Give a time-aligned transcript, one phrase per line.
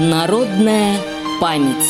[0.00, 0.96] Народная
[1.38, 1.84] память.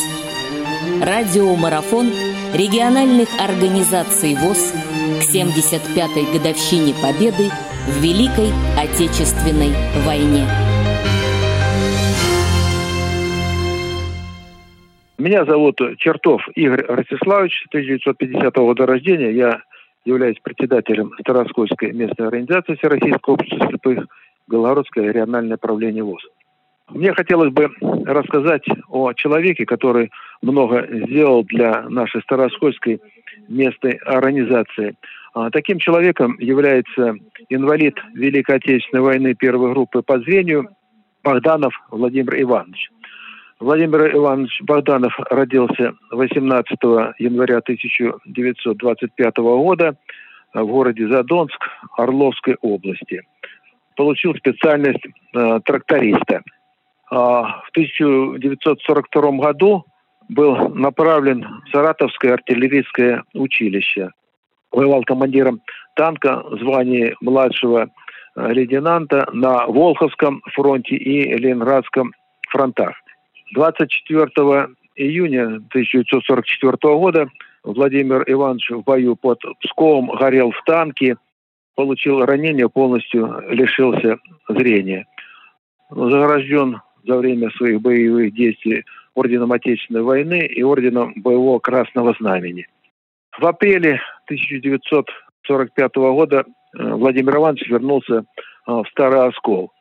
[1.01, 2.07] Радиомарафон
[2.53, 4.73] региональных организаций ВОЗ
[5.21, 7.47] к 75-й годовщине Победы
[7.87, 9.71] в Великой Отечественной
[10.05, 10.43] войне.
[15.17, 19.31] Меня зовут Чертов Игорь Ростиславович, 1950 года рождения.
[19.31, 19.61] Я
[20.03, 24.07] являюсь председателем Староскольской местной организации Всероссийского общества слепых
[24.49, 26.21] Белгородское региональное правление ВОЗ.
[26.89, 27.69] Мне хотелось бы
[28.05, 33.01] рассказать о человеке, который много сделал для нашей Староскольской
[33.47, 34.95] местной организации.
[35.33, 37.15] А, таким человеком является
[37.49, 40.69] инвалид Великой Отечественной войны первой группы по зрению
[41.23, 42.91] Богданов Владимир Иванович.
[43.59, 46.69] Владимир Иванович Богданов родился 18
[47.17, 49.95] января 1925 года
[50.53, 51.59] в городе Задонск
[51.97, 53.21] Орловской области.
[53.95, 56.41] Получил специальность э, тракториста.
[57.15, 59.85] А в 1942 году
[60.29, 64.09] был направлен в Саратовское артиллерийское училище.
[64.71, 65.61] Воевал командиром
[65.95, 67.91] танка в звании младшего
[68.35, 72.13] э, лейтенанта на Волховском фронте и Ленинградском
[72.49, 72.95] фронтах.
[73.53, 74.25] 24
[74.95, 77.27] июня 1944 года
[77.63, 81.17] Владимир Иванович в бою под Псковом горел в танке,
[81.75, 84.17] получил ранение, полностью лишился
[84.49, 85.05] зрения.
[85.91, 88.83] Загражден за время своих боевых действий
[89.15, 92.67] Орденом Отечественной войны и Орденом Боевого Красного Знамени.
[93.37, 96.45] В апреле 1945 года
[96.77, 98.23] э, Владимир Иванович вернулся э,
[98.65, 99.71] в Старый Оскол.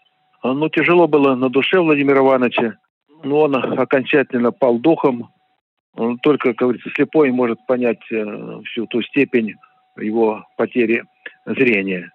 [0.45, 2.77] Ну, тяжело было на душе Владимира Ивановича
[3.25, 5.31] но он окончательно пал духом.
[5.95, 9.55] Он только, как говорится, слепой может понять э, всю ту степень
[9.97, 11.05] его потери
[11.45, 12.11] зрения.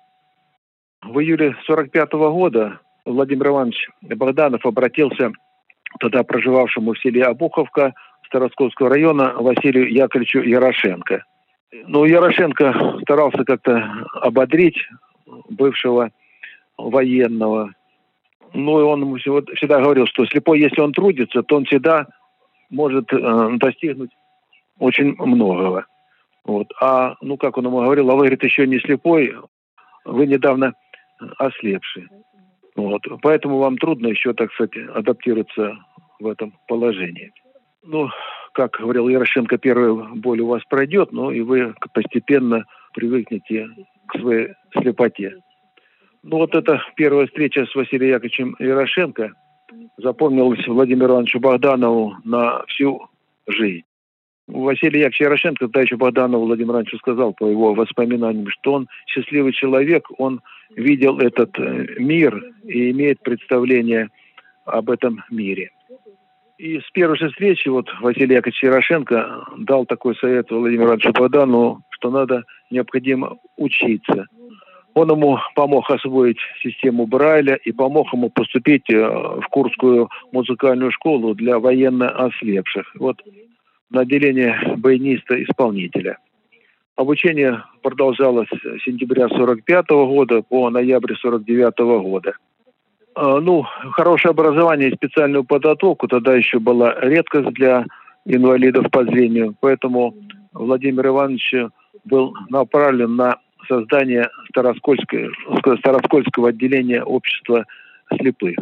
[1.04, 5.32] В июле 1945 года Владимир Иванович Богданов обратился
[6.00, 7.94] тогда проживавшему в селе Обуховка
[8.26, 11.24] Старосковского района Василию Яковлевичу Ярошенко.
[11.88, 14.78] Ну, Ярошенко старался как-то ободрить
[15.50, 16.12] бывшего
[16.78, 17.72] военного,
[18.54, 22.08] ну, и он всегда говорил, что слепой, если он трудится, то он всегда
[22.70, 24.12] может э, достигнуть
[24.80, 25.86] очень многого.
[26.46, 26.68] Вот.
[26.82, 29.36] А, ну, как он ему говорил, а вы, говорит, еще не слепой,
[30.06, 30.74] вы недавно
[31.38, 32.08] ослепший.
[32.78, 33.02] Вот.
[33.22, 35.78] Поэтому вам трудно еще, так сказать, адаптироваться
[36.20, 37.34] в этом положении.
[37.84, 38.10] Ну,
[38.54, 43.68] как говорил Ярошенко, первая боль у вас пройдет, но и вы постепенно привыкнете
[44.08, 45.36] к своей слепоте.
[46.22, 49.32] Ну вот эта первая встреча с Василием Яковлевичем Ярошенко
[49.98, 53.08] запомнилась Владимиру Ивановичу Богданову на всю
[53.48, 53.87] жизнь.
[54.48, 60.08] Василий Яковлевич Ярошенко, когда еще Владимир Ивановичу сказал по его воспоминаниям, что он счастливый человек,
[60.18, 60.42] он
[60.76, 64.10] видел этот э, мир и имеет представление
[64.66, 65.72] об этом мире.
[66.58, 71.82] И с первой же встречи вот Василий Яковлевич Ярошенко дал такой совет Владимиру Ивановичу Богданову,
[71.90, 74.28] что надо необходимо учиться–
[74.98, 81.36] он ему помог освоить систему Брайля и помог ему поступить э, в Курскую музыкальную школу
[81.36, 82.96] для военно ослепших.
[82.96, 83.22] Вот
[83.90, 86.18] на отделение баяниста-исполнителя.
[86.96, 92.34] Обучение продолжалось с сентября 45 года по ноябрь 49 года.
[93.16, 97.86] А, ну, хорошее образование и специальную подготовку тогда еще была редкость для
[98.26, 100.16] инвалидов по зрению, поэтому
[100.54, 101.54] Владимир Иванович
[102.04, 103.38] был направлен на
[103.68, 105.32] создания Староскольского,
[105.80, 107.66] Староскольского отделения общества
[108.18, 108.58] слепых.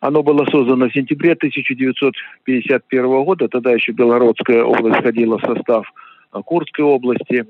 [0.00, 5.86] Оно было создано в сентябре 1951 года, тогда еще Белгородская область входила в состав
[6.44, 7.46] Курской области.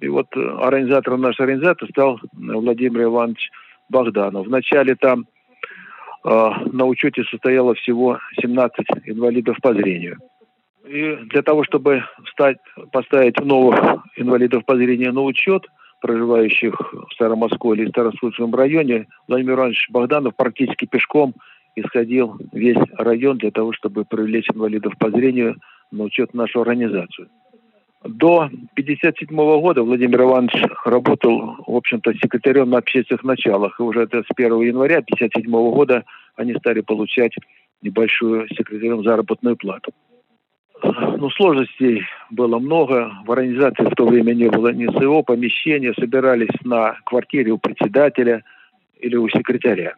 [0.00, 3.50] И вот организатором нашей организации стал Владимир Иванович
[3.88, 4.46] Богданов.
[4.46, 5.26] Вначале там
[6.24, 10.18] э, на учете состояло всего 17 инвалидов по зрению.
[10.86, 12.58] И для того, чтобы встать,
[12.92, 13.78] поставить новых
[14.16, 15.66] инвалидов по зрению на учет–
[16.00, 21.34] проживающих в Старом и Старосудском районе, Владимир Иванович Богданов практически пешком
[21.76, 25.56] исходил весь район для того, чтобы привлечь инвалидов по зрению
[25.90, 27.28] на учет нашу организацию.
[28.02, 33.78] До 1957 года Владимир Иванович работал, в общем-то, секретарем на общественных началах.
[33.78, 36.04] И уже это с 1 января 1957 года
[36.36, 37.34] они стали получать
[37.82, 39.92] небольшую секретарем заработную плату.
[40.82, 43.12] Ну, сложностей было много.
[43.26, 45.92] В организации в то время не было ни своего помещения.
[45.92, 48.44] Собирались на квартире у председателя
[48.98, 49.94] или у секретаря.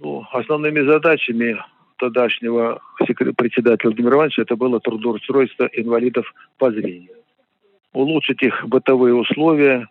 [0.00, 1.62] Ну, основными задачами
[1.98, 2.80] тогдашнего
[3.36, 7.16] председателя Владимира Ивановича это было трудоустройство инвалидов по зрению.
[7.92, 9.88] Улучшить их бытовые условия.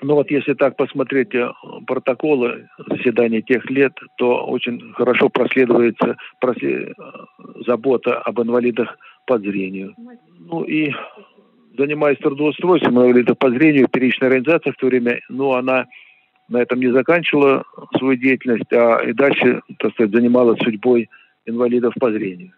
[0.00, 1.50] Ну вот если так посмотреть э,
[1.86, 6.94] протоколы заседаний тех лет, то очень хорошо проследуется, прослед...
[7.66, 9.94] забота об инвалидах по зрению.
[10.38, 10.92] Ну и
[11.76, 15.86] занимаясь трудоустройством инвалидов по зрению, первичная организация в то время, ну, она
[16.48, 17.64] на этом не заканчивала
[17.96, 21.08] свою деятельность, а и дальше, так сказать, занималась судьбой
[21.46, 22.52] инвалидов по зрению.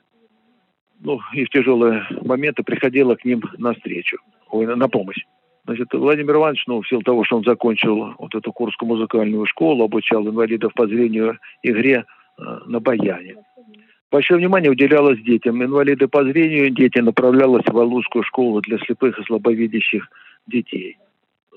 [1.01, 4.19] Ну, и в тяжелые моменты приходила к ним на встречу,
[4.53, 5.25] на помощь.
[5.65, 9.85] Значит, Владимир Иванович, ну, в силу того, что он закончил вот эту Курскую музыкальную школу,
[9.85, 12.05] обучал инвалидов по зрению игре
[12.39, 13.35] э, на баяне.
[14.11, 15.63] Большое внимание уделялось детям.
[15.63, 20.09] Инвалиды по зрению дети направлялись в Алужскую школу для слепых и слабовидящих
[20.47, 20.99] детей.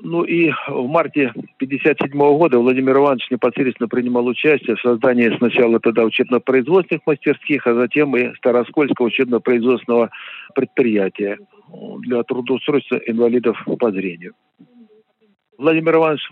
[0.02, 6.04] Ну и в марте 1957 года Владимир Иванович непосредственно принимал участие в создании сначала тогда
[6.04, 10.10] учебно-производственных мастерских, а затем и Староскольского учебно-производственного
[10.56, 11.38] предприятия
[12.00, 14.34] для трудоустройства инвалидов по зрению.
[15.58, 16.30] Владимир Иванович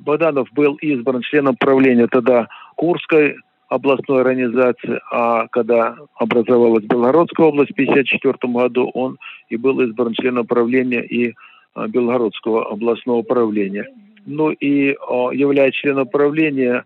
[0.00, 3.36] Богданов был избран членом правления тогда Курской
[3.68, 9.18] областной организации, а когда образовалась Белгородская область в 1954 году, он
[9.48, 11.34] и был избран членом правления и
[11.76, 13.86] Белгородского областного управления.
[14.26, 16.84] Ну и а, являясь членом правления,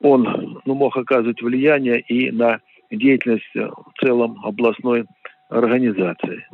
[0.00, 2.60] он ну, мог оказывать влияние и на
[2.90, 5.04] деятельность в целом областной
[5.48, 6.46] организации.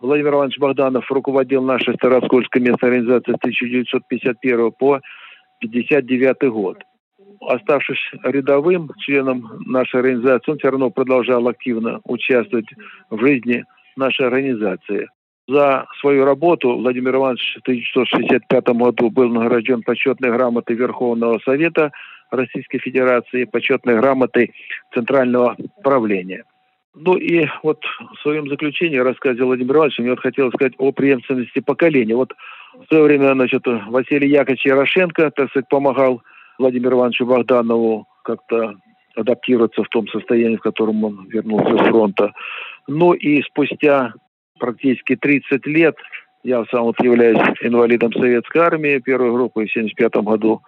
[0.00, 5.00] Владимир Иванович Богданов руководил нашей Староскольской местной организацией с 1951 по
[5.62, 6.78] 1959 год
[7.40, 12.68] оставшись рядовым членом нашей организации, он все равно продолжал активно участвовать
[13.10, 13.64] в жизни
[13.96, 15.08] нашей организации.
[15.48, 21.92] За свою работу Владимир Иванович в 1965 году был награжден почетной грамотой Верховного Совета
[22.32, 24.52] Российской Федерации почетной грамотой
[24.92, 26.44] Центрального правления.
[26.94, 27.84] Ну и вот
[28.14, 32.16] в своем заключении рассказе Владимир Иванович мне вот хотелось сказать о преемственности поколения.
[32.16, 32.32] Вот
[32.74, 36.22] в свое время, значит, Василий Яковлевич Ярошенко, так сказать, помогал
[36.58, 38.74] Владимиру Ивановичу Богданову как-то
[39.14, 42.32] адаптироваться в том состоянии, в котором он вернулся с фронта.
[42.88, 44.14] Ну и спустя
[44.58, 45.96] практически 30 лет
[46.42, 50.62] я сам вот являюсь инвалидом советской армии первой группы в 75 году,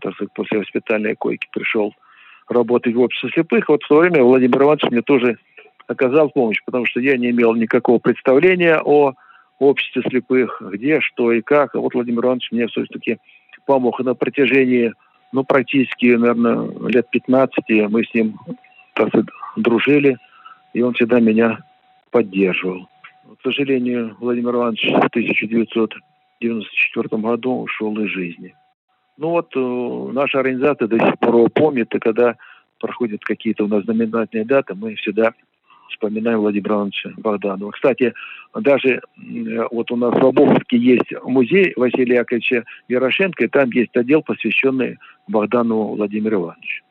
[0.00, 1.94] так сказать, после госпитальной койки пришел
[2.48, 3.68] работать в обществе слепых.
[3.68, 5.38] Вот в то время Владимир Иванович мне тоже
[5.86, 9.14] оказал помощь, потому что я не имел никакого представления о
[9.58, 11.74] обществе слепых, где, что и как.
[11.74, 13.18] А вот Владимир Иванович мне все-таки
[13.66, 14.92] помог на протяжении
[15.30, 18.38] ну, практически, наверное, лет 15 мы с ним
[18.94, 20.16] так сказать, дружили,
[20.72, 21.58] и он всегда меня
[22.10, 22.88] поддерживал.
[23.36, 28.54] К сожалению, Владимир Иванович в 1994 году ушел из жизни.
[29.18, 32.36] Ну вот, э, наша организация до сих пор помнит, и когда
[32.80, 35.34] проходят какие-то у нас знаменательные даты, мы всегда
[35.90, 37.72] вспоминаем Владимира Ивановича Богданова.
[37.72, 38.14] Кстати,
[38.54, 39.00] даже
[39.70, 44.98] вот у нас в Обуховке есть музей Василия Яковлевича Ярошенко, и там есть отдел, посвященный
[45.26, 46.84] Богданову Владимиру Ивановичу.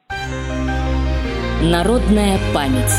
[1.63, 2.91] Народная память.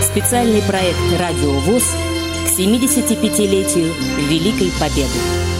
[0.00, 2.13] Специальный проект «Радио ВОЗ»
[2.44, 3.92] к 75-летию
[4.28, 5.53] Великой Победы.